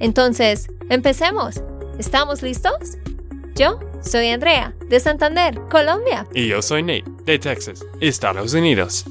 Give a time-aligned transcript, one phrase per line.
[0.00, 1.62] Entonces, empecemos.
[1.98, 2.98] ¿Estamos listos?
[3.54, 6.26] Yo soy Andrea, de Santander, Colombia.
[6.34, 9.04] Y yo soy Nate, de Texas, Estados Unidos.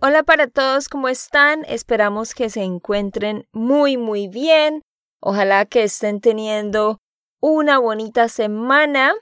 [0.00, 1.64] Hola para todos, ¿cómo están?
[1.68, 4.82] Esperamos que se encuentren muy, muy bien.
[5.20, 7.00] Ojalá que estén teniendo
[7.40, 9.14] una bonita semana.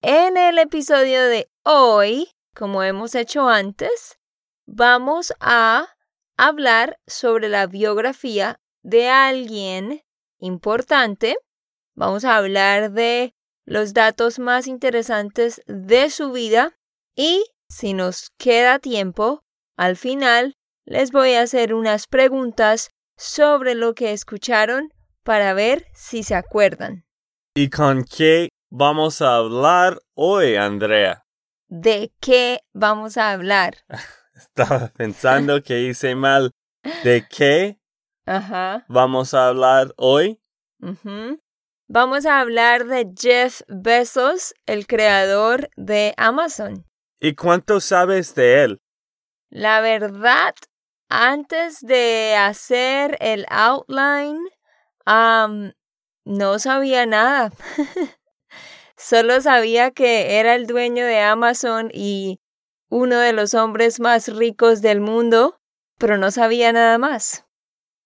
[0.00, 4.18] En el episodio de hoy, como hemos hecho antes,
[4.66, 5.88] vamos a
[6.38, 10.02] hablar sobre la biografía de alguien
[10.38, 11.36] importante.
[11.94, 16.76] Vamos a hablar de los datos más interesantes de su vida
[17.14, 19.44] y, si nos queda tiempo,
[19.76, 26.22] al final les voy a hacer unas preguntas sobre lo que escucharon para ver si
[26.22, 27.04] se acuerdan.
[27.54, 31.24] ¿Y con qué vamos a hablar hoy, Andrea?
[31.68, 33.76] ¿De qué vamos a hablar?
[34.34, 36.50] Estaba pensando que hice mal.
[37.04, 37.78] ¿De qué
[38.26, 38.84] Ajá.
[38.88, 40.40] vamos a hablar hoy?
[41.88, 46.86] Vamos a hablar de Jeff Bezos, el creador de Amazon.
[47.20, 48.82] ¿Y cuánto sabes de él?
[49.50, 50.54] La verdad,
[51.08, 54.40] antes de hacer el outline,
[55.04, 55.72] am,
[56.24, 57.52] no sabía nada.
[58.96, 62.40] Solo sabía que era el dueño de Amazon y
[62.88, 65.60] uno de los hombres más ricos del mundo,
[65.98, 67.44] pero no sabía nada más.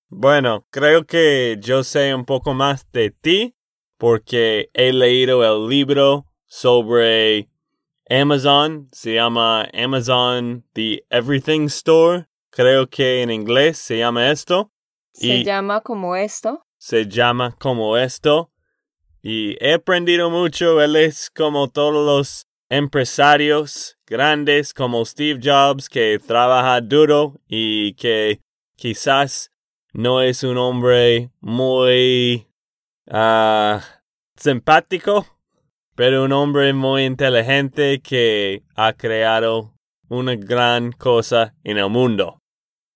[0.08, 3.54] Bueno, creo que yo sé un poco más de ti
[3.98, 7.48] porque he leído el libro sobre
[8.08, 8.88] Amazon.
[8.92, 12.26] Se llama Amazon The Everything Store.
[12.50, 14.70] Creo que en inglés se llama esto.
[15.12, 16.64] Se Y- llama como esto.
[16.78, 18.52] se llama como esto.
[19.22, 20.80] Y he aprendido mucho.
[20.80, 28.40] Él es como todos los empresarios grandes como Steve Jobs que trabaja duro y que
[28.76, 29.50] quizás
[29.96, 32.46] no es un hombre muy
[33.10, 33.80] ah,
[34.36, 35.26] simpático,
[35.94, 39.72] pero un hombre muy inteligente que ha creado
[40.10, 42.38] una gran cosa en el mundo.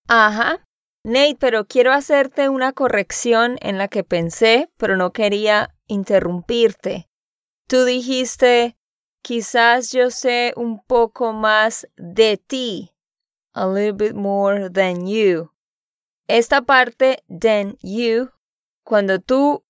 [0.09, 0.63] Ajá.
[1.03, 7.09] Nate, pero quiero hacerte una corrección en la que pensé, pero no quería interrumpirte.
[7.67, 8.77] Tú dijiste,
[9.23, 12.91] quizás yo sé un poco más de ti.
[13.55, 15.51] A little bit more than you.
[16.33, 18.31] Esta parte, than you,
[18.85, 19.65] cuando tú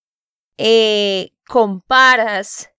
[0.58, 2.70] eh, comparas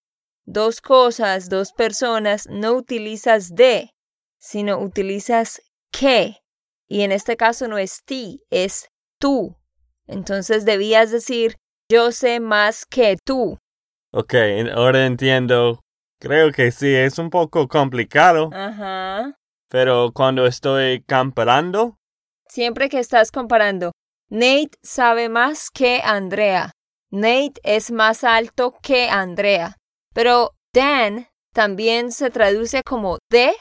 [0.45, 3.95] dos cosas, dos personas, no utilizas de,
[4.37, 6.43] sino utilizas que.
[6.87, 8.87] Y en este caso no es ti, es
[9.17, 9.57] tú.
[10.05, 11.55] Entonces debías decir,
[11.89, 13.57] yo sé más que tú.
[14.13, 14.35] Ok,
[14.75, 15.79] ahora entiendo.
[16.19, 18.51] Creo que sí, es un poco complicado.
[18.53, 19.39] Ajá.
[19.69, 21.97] Pero cuando estoy comparando,
[22.51, 23.93] Siempre que estás comparando,
[24.29, 26.73] Nate sabe más que Andrea.
[27.09, 29.77] Nate es más alto que Andrea.
[30.13, 33.53] Pero Dan también se traduce como de,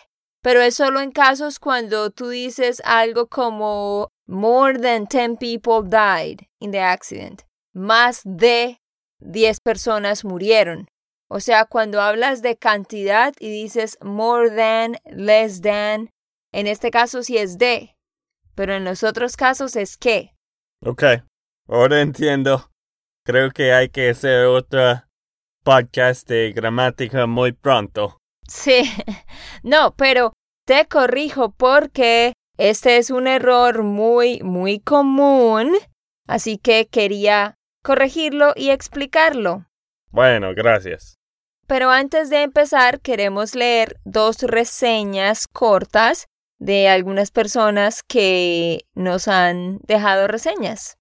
[0.42, 6.40] pero es solo en casos cuando tú dices algo como more than 10 people died
[6.58, 7.42] in the accident.
[7.72, 8.80] Más de
[9.20, 10.88] 10 personas murieron.
[11.28, 16.10] O sea, cuando hablas de cantidad y dices more than, less than,
[16.50, 17.94] en este caso sí es de,
[18.60, 20.34] pero en los otros casos es que.
[20.84, 21.03] ok,
[21.66, 22.71] ahora entiendo.
[23.25, 25.09] Creo que hay que hacer otra
[25.65, 28.19] podcast de gramática muy pronto.
[28.47, 28.82] Sí,
[29.62, 30.34] no, pero
[30.66, 35.74] te corrijo porque este es un error muy, muy común,
[36.28, 39.65] así que quería corregirlo y explicarlo.
[40.10, 41.15] Bueno, gracias.
[41.66, 46.27] Pero antes de empezar, queremos leer dos reseñas cortas
[46.60, 50.98] de algunas personas que nos han dejado reseñas.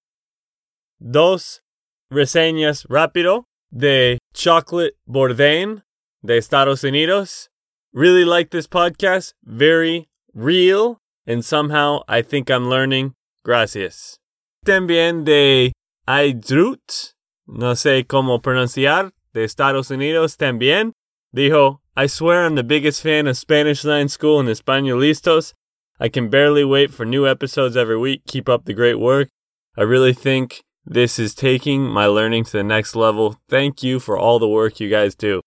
[0.98, 1.62] Dos
[2.10, 5.84] reseñas rápido de Chocolate Bourdain
[6.22, 7.50] de Estados Unidos.
[7.92, 9.34] Really like this podcast.
[9.42, 10.98] Very real.
[11.26, 13.14] And somehow I think I'm learning.
[13.44, 14.18] Gracias.
[14.64, 15.72] También de
[16.06, 17.14] Aydrut.
[17.46, 19.12] No sé cómo pronunciar.
[19.32, 20.92] De Estados Unidos también.
[21.32, 25.52] Dijo, I swear I'm the biggest fan of Spanish Line School and Españolistos.
[25.98, 28.22] I can barely wait for new episodes every week.
[28.26, 29.28] Keep up the great work.
[29.76, 33.36] I really think This is taking my learning to the next level.
[33.50, 35.42] Thank you for all the work you guys do.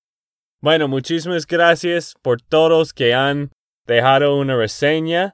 [0.62, 3.50] Bueno, muchísimas gracias por todos que han
[3.88, 5.32] dejado una reseña.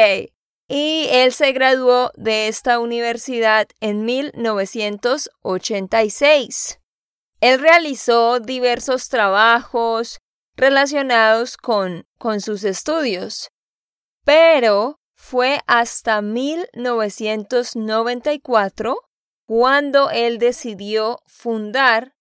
[0.69, 6.81] Y él se graduó de esta universidad en 1986.
[7.39, 10.19] Él realizó diversos trabajos
[10.55, 13.51] relacionados con, con sus estudios,
[14.25, 18.97] pero fue hasta 1994
[19.45, 22.15] cuando él decidió fundar,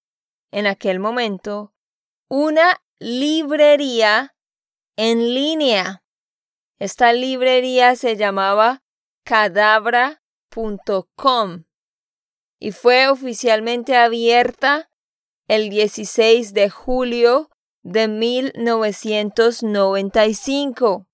[0.52, 1.72] en aquel momento,
[2.28, 4.34] una librería
[4.96, 6.02] en línea.
[6.78, 8.82] Esta librería se llamaba
[9.24, 11.64] cadabra.com
[12.58, 14.88] y fue oficialmente abierta
[15.48, 17.50] el 16 de julio
[17.82, 21.06] de 1995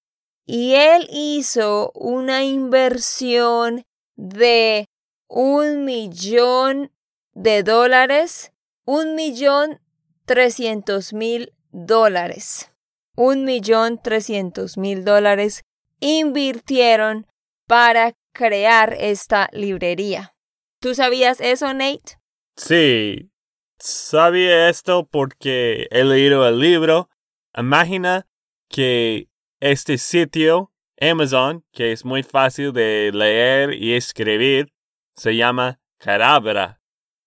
[0.47, 3.85] y él hizo una inversión
[4.17, 4.89] de
[5.29, 6.93] un millón
[7.33, 8.53] de dólares,
[8.85, 9.81] un millón
[10.25, 12.71] trescientos mil dólares.
[13.17, 15.65] Un millón trescientos mil dólares
[16.01, 17.27] invirtieron
[17.67, 20.35] para crear esta librería.
[20.81, 22.19] ¿Tú sabías eso, Nate?
[22.57, 23.31] Sí,
[23.79, 27.09] sabía esto porque he leído el libro.
[27.57, 28.27] Imagina
[28.69, 29.29] que
[29.61, 34.73] este sitio, Amazon, que es muy fácil de leer y escribir,
[35.15, 36.81] se llama Cadabra.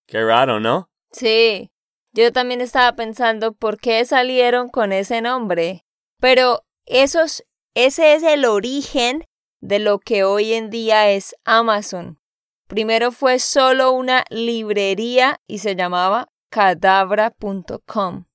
[0.07, 0.89] Qué raro, ¿no?
[1.11, 1.71] Sí,
[2.15, 5.83] yo también estaba pensando por qué salieron con ese nombre.
[6.19, 7.43] Pero esos,
[7.75, 9.25] ese es el origen
[9.59, 12.19] de lo que hoy en día es Amazon.
[12.67, 18.25] Primero fue solo una librería y se llamaba cadabra.com.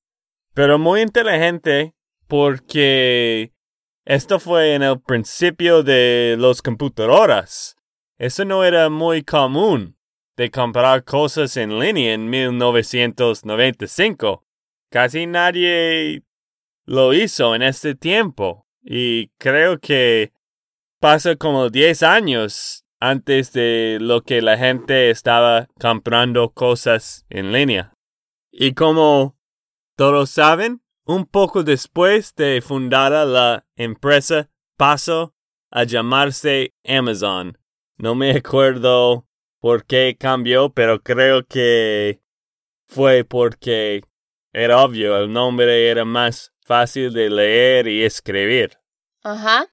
[0.52, 1.94] Pero muy inteligente
[2.28, 3.52] porque
[4.04, 7.76] esto fue en el principio de las computadoras.
[8.18, 9.96] Eso no era muy común
[10.40, 14.42] de comprar cosas en línea en 1995.
[14.90, 16.22] Casi nadie
[16.86, 18.66] lo hizo en este tiempo.
[18.82, 20.32] Y creo que
[20.98, 27.92] pasa como 10 años antes de lo que la gente estaba comprando cosas en línea.
[28.50, 29.36] Y como
[29.94, 35.34] todos saben, un poco después de fundada la empresa pasó
[35.70, 37.58] a llamarse Amazon.
[37.98, 39.26] No me acuerdo
[39.60, 42.20] por qué cambió, pero creo que
[42.86, 44.02] fue porque
[44.52, 48.78] era obvio, el nombre era más fácil de leer y escribir.
[49.22, 49.68] Ajá.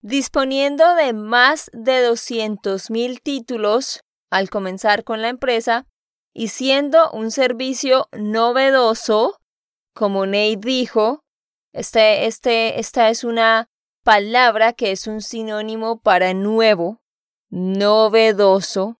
[0.00, 4.00] Disponiendo de más de 200.000 títulos
[4.30, 5.86] al comenzar con la empresa
[6.32, 9.40] y siendo un servicio novedoso,
[9.94, 11.24] como Nate dijo,
[11.72, 13.68] este, este, esta es una
[14.02, 17.00] palabra que es un sinónimo para nuevo,
[17.48, 18.98] novedoso.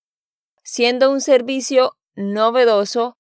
[0.69, 3.17] Siendo un servicio novedoso,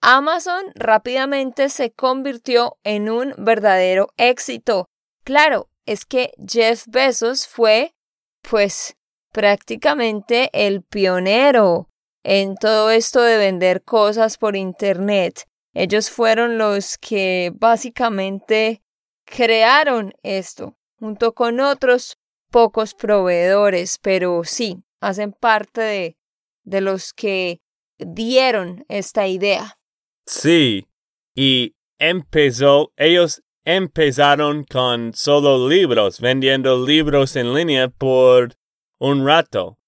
[0.00, 4.88] Amazon rápidamente se convirtió en un verdadero éxito.
[5.22, 7.94] Claro, es que Jeff Bezos fue,
[8.42, 8.96] pues,
[9.30, 11.88] prácticamente el pionero
[12.24, 15.44] en todo esto de vender cosas por Internet.
[15.74, 18.82] Ellos fueron los que básicamente
[19.24, 22.18] crearon esto, junto con otros
[22.50, 26.16] pocos proveedores, pero sí, hacen parte de,
[26.64, 27.60] de los que
[27.98, 29.78] dieron esta idea.
[30.26, 30.86] Sí,
[31.34, 38.54] y empezó, ellos empezaron con solo libros, vendiendo libros en línea por
[38.98, 39.78] un rato.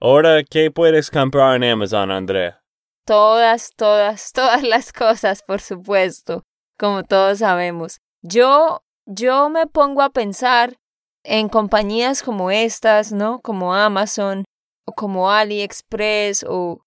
[0.00, 2.62] Ahora, ¿qué puedes comprar en Amazon, Andrea?
[3.04, 6.44] Todas, todas, todas las cosas, por supuesto,
[6.78, 7.98] como todos sabemos.
[8.22, 10.76] Yo, yo me pongo a pensar
[11.22, 13.40] en compañías como estas, ¿no?
[13.40, 14.44] Como Amazon
[14.92, 16.84] como AliExpress o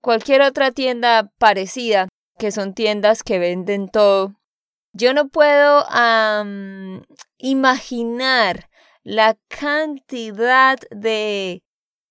[0.00, 4.34] cualquier otra tienda parecida, que son tiendas que venden todo.
[4.92, 5.84] Yo no puedo
[7.38, 8.68] imaginar
[9.02, 11.62] la cantidad de,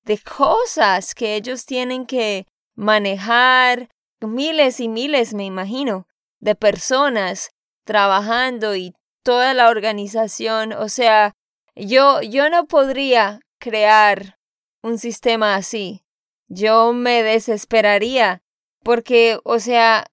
[0.04, 3.90] de cosas que ellos tienen que manejar,
[4.22, 6.08] miles y miles, me imagino,
[6.40, 7.50] de personas
[7.86, 10.74] trabajando y toda la organización.
[10.74, 11.34] O sea,
[11.76, 14.38] yo, yo no podría crear
[14.86, 16.04] un sistema así.
[16.48, 18.44] Yo me desesperaría
[18.84, 20.06] porque, o sea,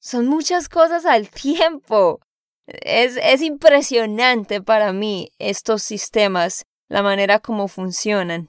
[0.00, 2.20] son muchas cosas al tiempo.
[2.66, 8.48] Es, es impresionante para mí estos sistemas, la manera como funcionan.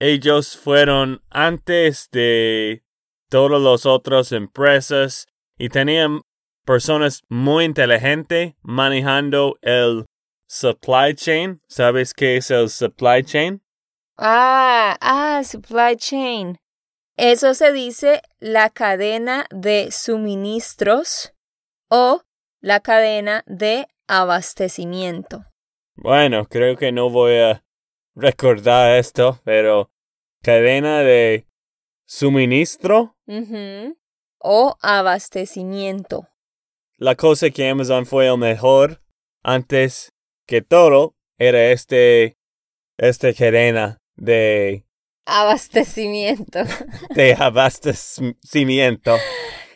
[0.00, 2.82] Ellos fueron antes de
[3.30, 6.22] todas las otras empresas y tenían
[6.64, 10.06] personas muy inteligentes manejando el
[10.48, 11.60] supply chain.
[11.68, 13.63] ¿Sabes qué es el supply chain?
[14.16, 16.58] Ah, ah, supply chain.
[17.16, 21.32] Eso se dice la cadena de suministros
[21.88, 22.22] o
[22.60, 25.44] la cadena de abastecimiento.
[25.96, 27.64] Bueno, creo que no voy a
[28.14, 29.90] recordar esto, pero
[30.42, 31.46] cadena de
[32.06, 33.16] suministro
[34.38, 36.28] o abastecimiento.
[36.96, 39.00] La cosa que Amazon fue el mejor
[39.42, 40.12] antes
[40.46, 42.36] que todo era este
[42.96, 44.84] este cadena de
[45.26, 46.60] abastecimiento.
[47.14, 49.16] De abastecimiento.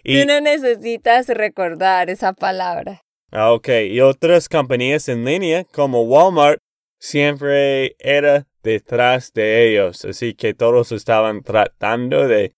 [0.05, 3.03] Y, Tú no necesitas recordar esa palabra.
[3.31, 3.69] Ah, ok.
[3.91, 6.61] Y otras compañías en línea como Walmart
[6.99, 10.05] siempre era detrás de ellos.
[10.05, 12.55] Así que todos estaban tratando de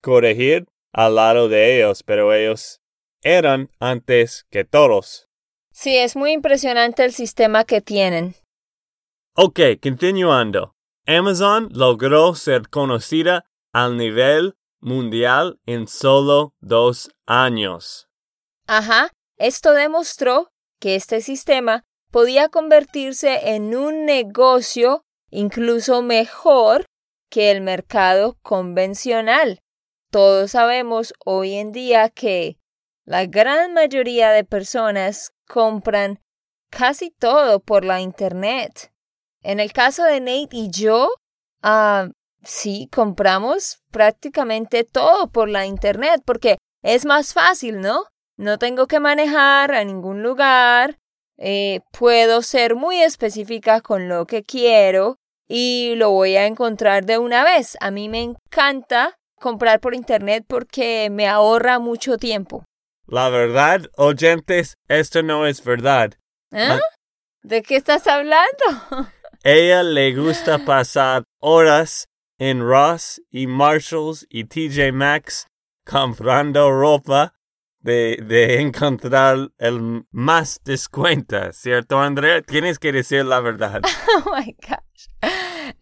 [0.00, 2.80] corregir al lado de ellos, pero ellos
[3.22, 5.28] eran antes que todos.
[5.72, 8.34] Sí, es muy impresionante el sistema que tienen.
[9.34, 10.73] Ok, continuando.
[11.06, 18.08] Amazon logró ser conocida al nivel mundial en solo dos años.
[18.66, 26.86] Ajá, esto demostró que este sistema podía convertirse en un negocio incluso mejor
[27.28, 29.60] que el mercado convencional.
[30.10, 32.56] Todos sabemos hoy en día que
[33.04, 36.20] la gran mayoría de personas compran
[36.70, 38.93] casi todo por la Internet.
[39.44, 41.10] En el caso de Nate y yo,
[41.62, 42.08] ah,
[42.42, 48.04] sí, compramos prácticamente todo por la Internet porque es más fácil, ¿no?
[48.36, 50.98] No tengo que manejar a ningún lugar,
[51.36, 57.18] eh, puedo ser muy específica con lo que quiero y lo voy a encontrar de
[57.18, 57.76] una vez.
[57.80, 62.64] A mí me encanta comprar por Internet porque me ahorra mucho tiempo.
[63.06, 66.14] La verdad, oyentes, esto no es verdad.
[66.50, 66.78] ¿Eh?
[67.42, 68.48] ¿De qué estás hablando?
[69.46, 72.08] Ella le gusta pasar horas
[72.38, 75.48] en Ross y Marshalls y TJ Maxx
[75.84, 77.34] comprando ropa
[77.80, 82.40] de, de encontrar el más descuento, ¿cierto, Andrea?
[82.40, 83.82] Tienes que decir la verdad.
[84.24, 85.08] Oh my gosh.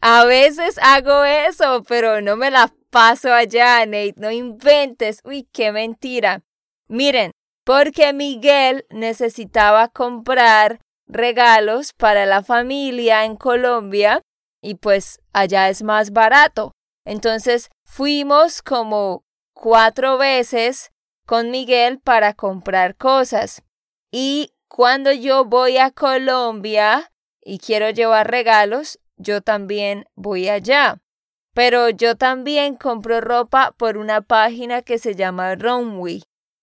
[0.01, 4.15] A veces hago eso, pero no me la paso allá, Nate.
[4.17, 5.21] No inventes.
[5.23, 6.43] Uy, qué mentira.
[6.89, 7.31] Miren,
[7.65, 10.81] porque Miguel necesitaba comprar
[11.13, 14.23] regalos para la familia en Colombia
[14.63, 16.73] y pues allá es más barato.
[17.05, 20.91] Entonces fuimos como cuatro veces
[21.27, 23.63] con Miguel para comprar cosas.
[24.11, 31.01] Y cuando yo voy a Colombia y quiero llevar regalos, yo también voy allá.
[31.55, 36.23] Pero yo también compro ropa por una página que se llama Runway.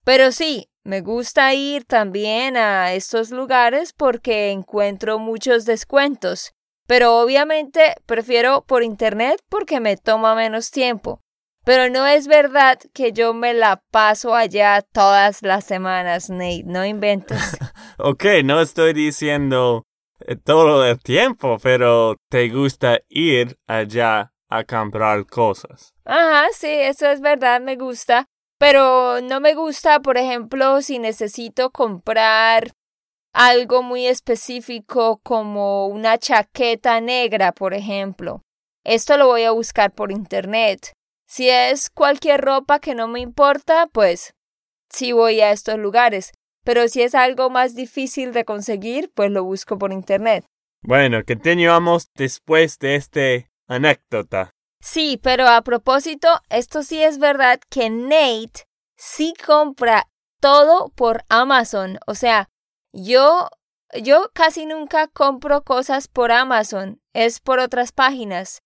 [0.09, 6.55] Pero sí, me gusta ir también a estos lugares porque encuentro muchos descuentos,
[6.87, 11.21] pero obviamente prefiero por internet porque me toma menos tiempo.
[11.63, 16.83] Pero no es verdad que yo me la paso allá todas las semanas, Nate, no
[16.83, 17.55] inventes.
[17.99, 19.85] ok, no estoy diciendo
[20.21, 25.93] eh, todo el tiempo, pero te gusta ir allá a comprar cosas.
[26.03, 28.27] Ajá, sí, eso es verdad, me gusta.
[28.59, 32.73] Pero no me gusta, por ejemplo, si necesito comprar
[33.33, 38.41] algo muy específico como una chaqueta negra, por ejemplo.
[38.83, 40.91] Esto lo voy a buscar por internet.
[41.25, 44.33] Si es cualquier ropa que no me importa, pues
[44.89, 46.31] sí voy a estos lugares.
[46.65, 50.43] Pero si es algo más difícil de conseguir, pues lo busco por internet.
[50.81, 54.51] Bueno, continuamos después de este anécdota.
[54.81, 60.09] Sí, pero a propósito, esto sí es verdad que Nate sí compra
[60.39, 61.99] todo por Amazon.
[62.07, 62.49] O sea,
[62.93, 63.49] yo,
[64.01, 68.61] yo casi nunca compro cosas por Amazon, es por otras páginas.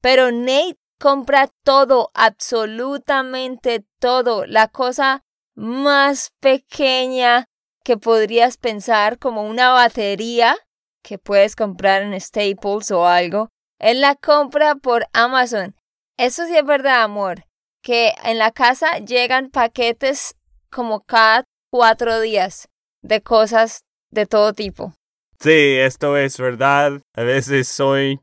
[0.00, 4.46] Pero Nate compra todo, absolutamente todo.
[4.46, 5.22] La cosa
[5.54, 7.46] más pequeña
[7.84, 10.56] que podrías pensar como una batería
[11.02, 13.48] que puedes comprar en Staples o algo.
[13.78, 15.74] Él la compra por Amazon.
[16.18, 17.44] Eso sí es verdad, amor.
[17.82, 20.34] Que en la casa llegan paquetes
[20.70, 22.68] como cada cuatro días
[23.02, 23.80] de cosas
[24.10, 24.94] de todo tipo.
[25.40, 27.00] Sí, esto es verdad.
[27.14, 28.20] A veces soy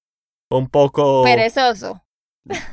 [0.50, 1.24] un poco...
[1.24, 2.02] Perezoso.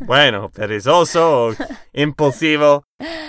[0.00, 1.54] Bueno, perezoso
[1.92, 2.84] impulsivo.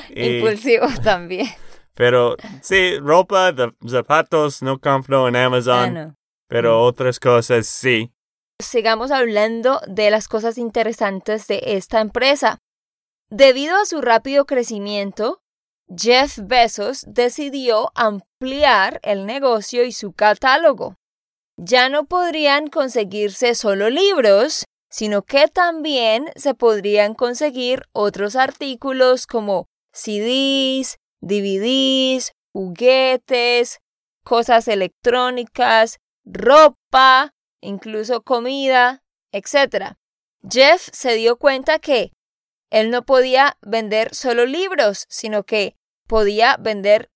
[0.10, 1.48] Impulsivo también.
[1.94, 3.54] Pero sí, ropa,
[3.88, 5.74] zapatos no compro en Amazon.
[5.98, 6.16] Ah, no.
[6.48, 6.84] Pero Mm.
[6.88, 8.12] otras cosas sí.
[8.60, 12.60] Sigamos hablando de las cosas interesantes de esta empresa.
[13.30, 15.42] Debido a su rápido crecimiento,
[15.96, 20.96] Jeff Bezos decidió ampliar el negocio y su catálogo.
[21.58, 29.66] Ya no podrían conseguirse solo libros, sino que también se podrían conseguir otros artículos como
[29.92, 33.80] CDs, DVDs, juguetes,
[34.24, 39.96] cosas electrónicas, ropa, incluso comida, etc.
[40.48, 42.12] Jeff se dio cuenta que
[42.70, 45.76] él no podía vender solo libros, sino que
[46.08, 47.10] podía vender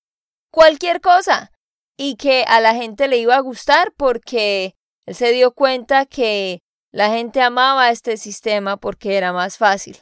[0.50, 1.52] cualquier cosa
[1.96, 4.74] y que a la gente le iba a gustar porque
[5.06, 6.60] él se dio cuenta que
[6.92, 9.98] la gente amaba este sistema porque era más fácil.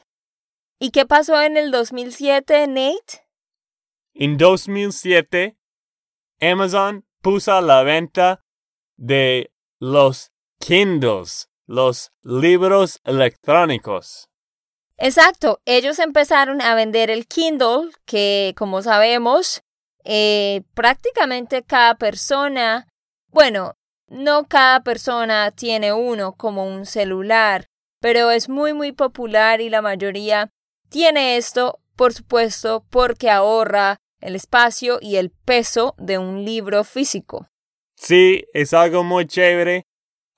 [0.78, 3.26] ¿Y qué pasó en el 2007, Nate?
[4.12, 5.56] En 2007,
[6.40, 8.44] Amazon puso a la venta
[8.96, 14.28] de los Kindles, los libros electrónicos.
[14.98, 19.62] Exacto, ellos empezaron a vender el Kindle, que como sabemos,
[20.04, 22.88] eh, prácticamente cada persona,
[23.28, 23.74] bueno,
[24.08, 27.66] no cada persona tiene uno como un celular,
[28.00, 30.50] pero es muy muy popular y la mayoría
[30.88, 37.48] tiene esto, por supuesto, porque ahorra el espacio y el peso de un libro físico.
[37.96, 39.85] Sí, es algo muy chévere.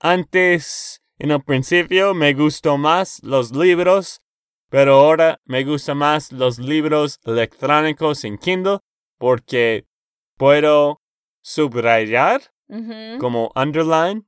[0.00, 4.20] Antes, en el principio, me gustó más los libros,
[4.70, 8.78] pero ahora me gustan más los libros electrónicos en Kindle
[9.18, 9.86] porque
[10.36, 11.02] puedo
[11.40, 12.42] subrayar
[13.18, 14.26] como underline.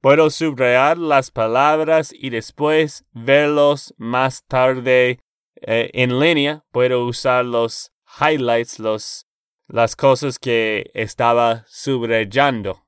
[0.00, 5.20] Puedo subrayar las palabras y después verlos más tarde
[5.60, 6.64] eh, en línea.
[6.72, 9.26] Puedo usar los highlights, los,
[9.68, 12.84] las cosas que estaba subrayando.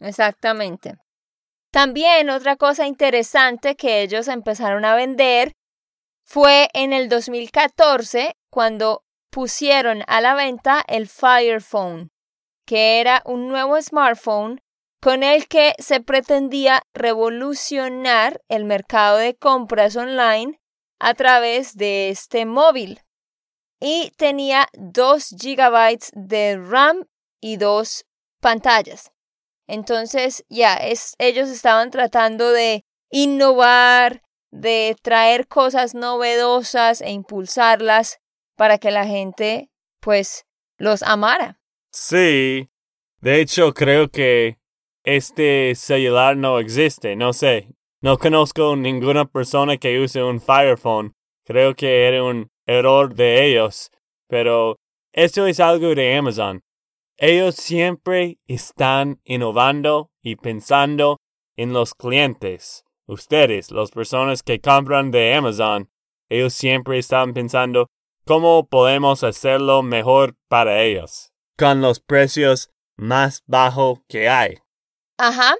[0.00, 0.96] Exactamente.
[1.70, 5.52] También otra cosa interesante que ellos empezaron a vender
[6.24, 12.10] fue en el 2014 cuando pusieron a la venta el Fire Phone,
[12.64, 14.60] que era un nuevo smartphone
[15.02, 20.60] con el que se pretendía revolucionar el mercado de compras online
[20.98, 23.02] a través de este móvil.
[23.80, 27.04] Y tenía 2 gigabytes de RAM
[27.40, 28.06] y dos
[28.40, 29.13] pantallas.
[29.66, 38.18] Entonces, ya, es, ellos estaban tratando de innovar, de traer cosas novedosas e impulsarlas
[38.56, 40.44] para que la gente, pues,
[40.78, 41.60] los amara.
[41.92, 42.68] Sí.
[43.20, 44.58] De hecho, creo que
[45.04, 47.16] este celular no existe.
[47.16, 47.68] No sé.
[48.02, 51.14] No conozco ninguna persona que use un Fire Phone.
[51.46, 53.90] Creo que era un error de ellos.
[54.28, 54.76] Pero
[55.12, 56.60] esto es algo de Amazon.
[57.16, 61.18] Ellos siempre están innovando y pensando
[61.56, 62.84] en los clientes.
[63.06, 65.90] Ustedes, las personas que compran de Amazon,
[66.28, 67.88] ellos siempre están pensando
[68.24, 74.58] cómo podemos hacerlo mejor para ellos, con los precios más bajos que hay.
[75.18, 75.54] Ajá.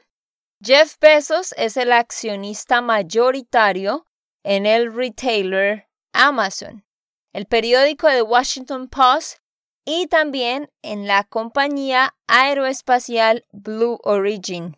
[0.60, 4.06] Jeff Bezos es el accionista mayoritario
[4.42, 6.84] en el retailer Amazon,
[7.32, 9.43] el periódico The Washington Post
[9.84, 14.76] y también en la compañía aeroespacial Blue Origin.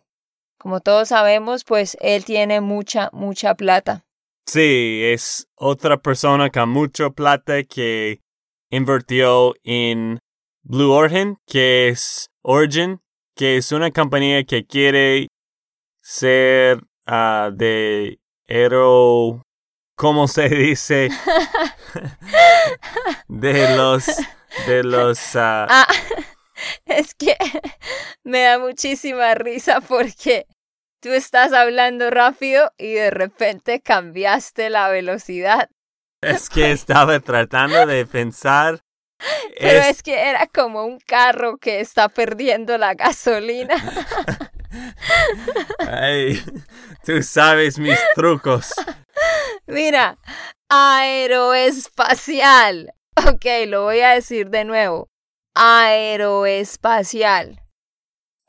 [0.57, 4.05] Como todos sabemos, pues él tiene mucha, mucha plata.
[4.45, 8.21] Sí, es otra persona con mucho plata que
[8.69, 10.19] invirtió en
[10.63, 12.99] Blue Origin, que es Origin,
[13.35, 15.27] que es una compañía que quiere
[16.01, 19.43] ser ah, de hero,
[19.95, 21.09] ¿cómo se dice?
[23.27, 24.05] de los,
[24.65, 25.87] de los, ah, Ah,
[26.85, 27.35] es que
[28.23, 30.45] me da muchísima risa porque
[31.01, 35.69] tú estás hablando rápido y de repente cambiaste la velocidad.
[36.21, 38.79] es que estaba tratando de pensar.
[39.59, 43.75] Pero es- es que era como un carro que está perdiendo la gasolina.
[45.79, 46.39] Ay,
[47.03, 48.71] tú sabes mis trucos.
[49.65, 50.17] Mira,
[50.69, 52.93] aeroespacial.
[53.33, 55.09] Ok, lo voy a decir de nuevo.
[55.53, 57.61] Aeroespacial.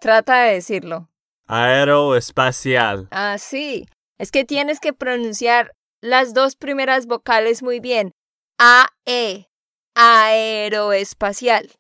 [0.01, 1.11] Trata de decirlo.
[1.49, 3.09] Aeroespacial.
[3.11, 3.89] Ah, sí.
[4.19, 8.13] Es que tienes que pronunciar las dos primeras vocales muy bien.
[8.59, 9.49] A-E.
[9.97, 11.73] Aeroespacial.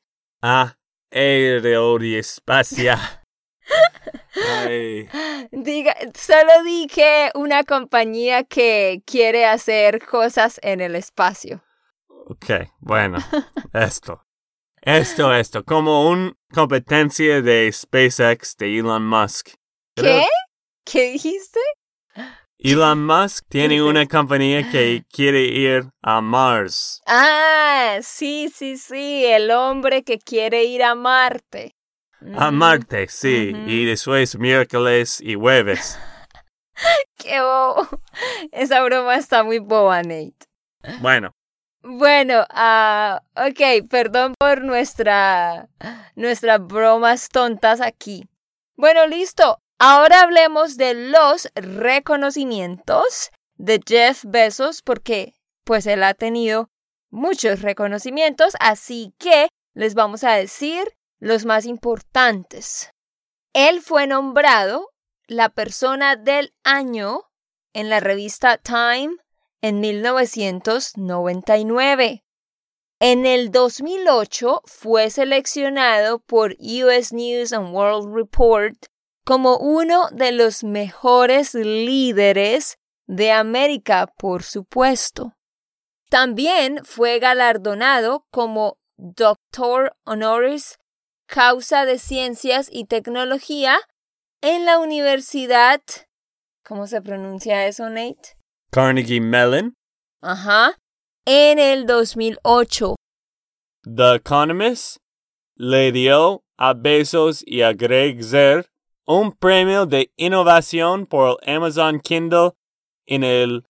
[1.12, 2.98] Aeroespacial.
[4.64, 5.08] Ay,
[5.52, 11.62] Diga, solo dije una compañía que quiere hacer cosas en el espacio.
[12.28, 13.18] Ok, bueno,
[13.72, 14.22] esto.
[14.80, 19.48] Esto, esto, como una competencia de SpaceX de Elon Musk.
[19.96, 20.24] ¿Qué?
[20.84, 21.58] ¿Qué dijiste?
[22.58, 27.02] Elon Musk tiene una compañía que quiere ir a Mars.
[27.06, 31.74] Ah, sí, sí, sí, el hombre que quiere ir a Marte.
[32.36, 35.98] A Mm, Marte, sí, y después miércoles y jueves.
[37.16, 37.86] Qué bobo.
[38.52, 40.34] Esa broma está muy boba, Nate.
[41.00, 41.32] Bueno,
[41.82, 45.68] Bueno, ah, ok, perdón por nuestra,
[46.16, 48.28] nuestras bromas tontas aquí.
[48.76, 49.58] Bueno, listo.
[49.78, 56.68] Ahora hablemos de los reconocimientos de Jeff Bezos porque pues él ha tenido
[57.10, 62.90] muchos reconocimientos, así que les vamos a decir los más importantes.
[63.52, 64.90] Él fue nombrado
[65.28, 67.22] la persona del año
[67.72, 69.16] en la revista Time
[69.62, 72.24] en 1999.
[73.00, 78.74] En el 2008 fue seleccionado por US News and World Report
[79.24, 85.34] como uno de los mejores líderes de América, por supuesto.
[86.08, 90.78] También fue galardonado como Doctor Honoris
[91.26, 93.78] Causa de Ciencias y Tecnología
[94.40, 95.82] en la Universidad.
[96.64, 98.37] ¿Cómo se pronuncia eso, Nate?
[98.70, 99.74] Carnegie Mellon,
[100.20, 100.76] Ajá.
[101.24, 102.96] En el 2008.
[103.84, 104.98] The Economist
[105.56, 108.66] le dio a Bezos y a Greg Zer
[109.06, 112.52] un premio de innovación por el Amazon Kindle
[113.06, 113.64] en el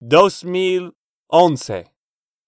[0.00, 1.92] 2011.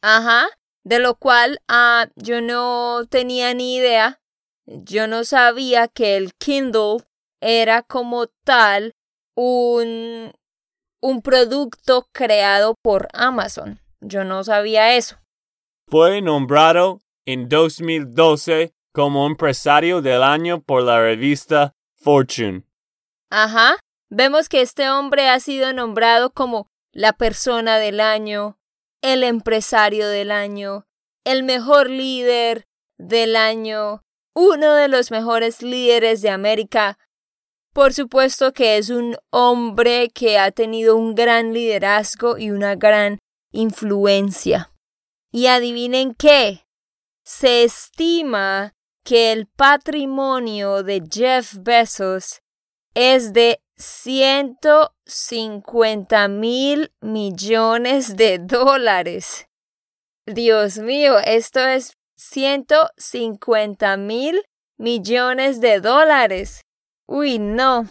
[0.03, 0.47] Ajá.
[0.85, 4.21] De lo cual ah, yo no tenía ni idea.
[4.67, 6.99] Yo no sabía que el Kindle
[7.41, 8.95] era como tal
[9.35, 10.33] un,
[11.01, 13.81] un producto creado por Amazon.
[14.01, 15.17] Yo no sabía eso.
[15.89, 22.65] Fue nombrado en 2012 como empresario del año por la revista Fortune.
[23.31, 23.77] Ajá.
[24.09, 28.59] Vemos que este hombre ha sido nombrado como la persona del año,
[29.03, 30.87] el empresario del año,
[31.25, 32.67] el mejor líder
[32.99, 34.03] del año,
[34.35, 36.99] uno de los mejores líderes de América.
[37.73, 43.21] Por supuesto que es un hombre que ha tenido un gran liderazgo y una gran
[43.53, 44.73] influencia.
[45.33, 46.67] Y adivinen qué,
[47.25, 52.41] se estima que el patrimonio de Jeff Bezos
[52.95, 59.47] es de 150 mil millones de dólares.
[60.27, 64.45] Dios mío, esto es 150 mil
[64.77, 66.63] millones de dólares.
[67.13, 67.89] Uy, no.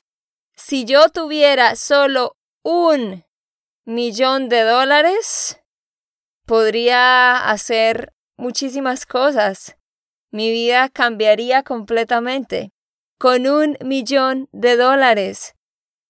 [0.56, 3.26] Si yo tuviera solo un
[3.84, 5.60] millón de dólares,
[6.46, 9.76] podría hacer muchísimas cosas.
[10.32, 12.72] Mi vida cambiaría completamente.
[13.18, 15.54] Con un millón de dólares.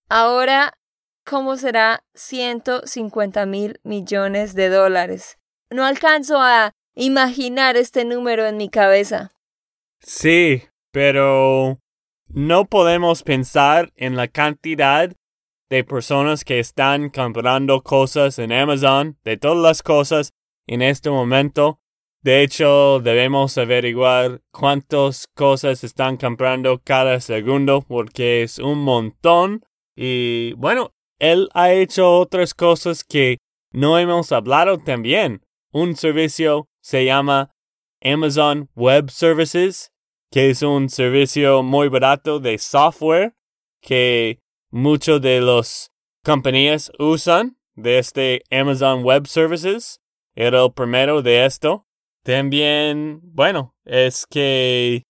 [0.08, 0.78] Ahora,
[1.26, 5.40] ¿cómo será 150 mil millones de dólares?
[5.72, 9.32] No alcanzo a imaginar este número en mi cabeza.
[10.00, 11.80] Sí, pero
[12.30, 15.12] no podemos pensar en la cantidad
[15.70, 20.32] de personas que están comprando cosas en Amazon, de todas las cosas
[20.68, 21.80] en este momento.
[22.22, 29.64] De hecho, debemos averiguar cuántas cosas están comprando cada segundo porque es un montón.
[29.96, 33.38] Y bueno, él ha hecho otras cosas que
[33.72, 35.42] no hemos hablado también.
[35.72, 37.52] Un servicio se llama
[38.04, 39.92] Amazon Web Services,
[40.32, 43.34] que es un servicio muy barato de software
[43.82, 44.40] que
[44.70, 45.92] muchos de las
[46.24, 50.02] compañías usan de este Amazon Web Services.
[50.36, 51.86] Era el primero de esto.
[52.24, 55.04] También, bueno, es que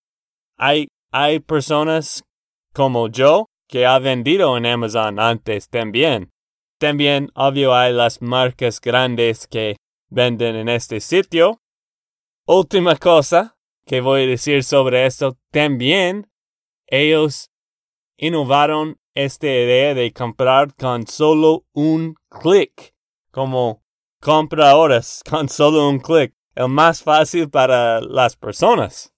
[0.56, 2.24] hay, hay personas
[2.72, 6.30] como yo que ha vendido en Amazon antes también.
[6.78, 9.76] También, obvio, hay las marcas grandes que
[10.08, 11.60] venden en este sitio.
[12.46, 16.30] Última cosa que voy a decir sobre esto, también
[16.86, 17.50] ellos
[18.16, 22.94] innovaron esta idea de comprar con solo un clic,
[23.30, 23.82] como
[24.20, 29.12] compra horas con solo un clic, el más fácil para las personas.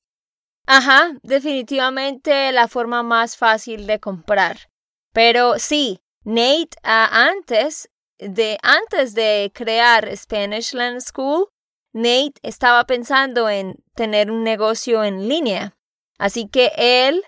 [0.66, 4.70] Ajá, definitivamente la forma más fácil de comprar.
[5.12, 11.48] Pero sí, Nate antes de antes de crear Spanish Land School,
[11.92, 15.76] Nate estaba pensando en tener un negocio en línea.
[16.18, 17.22] Así que él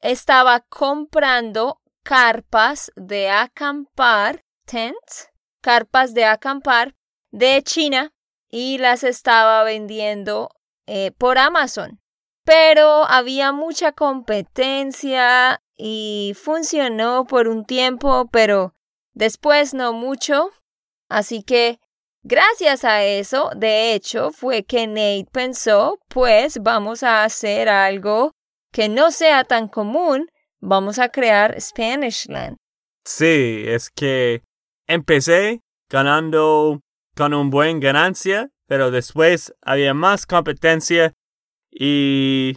[0.00, 6.94] estaba comprando carpas de acampar, tents, carpas de acampar
[7.30, 8.12] de China
[8.48, 10.50] y las estaba vendiendo
[10.86, 12.00] eh, por Amazon.
[12.44, 18.74] Pero había mucha competencia y funcionó por un tiempo, pero
[19.12, 20.50] después no mucho.
[21.08, 21.80] Así que
[22.22, 28.32] gracias a eso, de hecho, fue que Nate pensó, pues vamos a hacer algo
[28.72, 30.28] que no sea tan común,
[30.60, 32.56] vamos a crear Spanishland.
[33.04, 34.42] Sí, es que
[34.86, 36.80] empecé ganando
[37.16, 41.12] con un buen ganancia, pero después había más competencia
[41.70, 42.56] y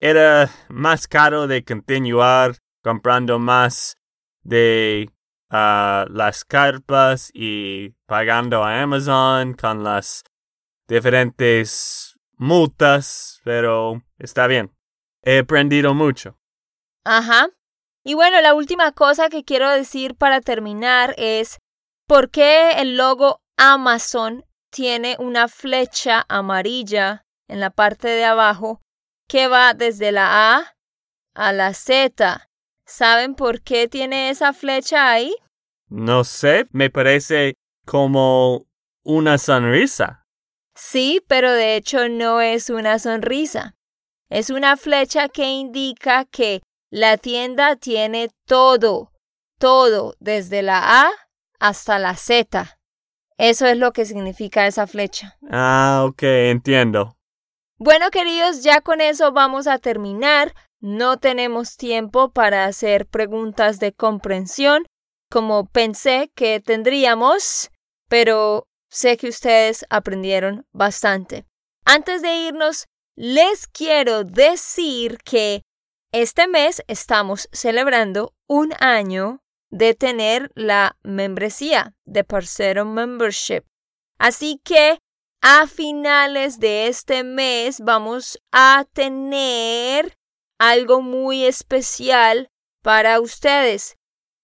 [0.00, 3.96] era más caro de continuar comprando más
[4.42, 5.08] de
[5.50, 10.24] ah, las carpas y pagando a Amazon con las
[10.88, 14.72] diferentes multas, pero está bien.
[15.22, 16.38] He aprendido mucho.
[17.04, 17.48] Ajá.
[18.04, 21.58] Y bueno, la última cosa que quiero decir para terminar es
[22.06, 28.80] por qué el logo Amazon tiene una flecha amarilla en la parte de abajo
[29.28, 30.76] que va desde la A
[31.34, 32.48] a la Z.
[32.86, 35.34] ¿Saben por qué tiene esa flecha ahí?
[35.88, 38.66] No sé, me parece como
[39.02, 40.24] una sonrisa.
[40.76, 43.74] Sí, pero de hecho no es una sonrisa.
[44.28, 49.12] Es una flecha que indica que la tienda tiene todo,
[49.58, 51.10] todo, desde la A
[51.58, 52.78] hasta la Z.
[53.36, 55.36] Eso es lo que significa esa flecha.
[55.50, 57.16] Ah, ok, entiendo.
[57.78, 60.54] Bueno, queridos, ya con eso vamos a terminar.
[60.80, 64.84] No tenemos tiempo para hacer preguntas de comprensión
[65.30, 67.70] como pensé que tendríamos,
[68.08, 71.46] pero sé que ustedes aprendieron bastante.
[71.84, 72.86] Antes de irnos,
[73.16, 75.62] les quiero decir que
[76.12, 83.62] este mes estamos celebrando un año de tener la membresía de Parcero Membership.
[84.18, 84.98] Así que
[85.42, 90.16] a finales de este mes vamos a tener
[90.58, 92.48] algo muy especial
[92.82, 93.96] para ustedes.